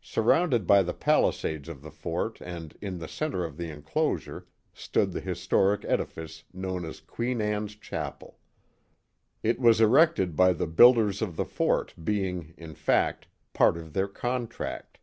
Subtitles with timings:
[0.00, 5.12] Surrounded by the palisades of the fort and in the centre of the enclosure stood
[5.12, 8.38] the historic edifice known as Queen Ann's Chapel.
[9.42, 14.08] It was erected by the builders of the fort, being, in fact, part of their
[14.08, 14.96] contract.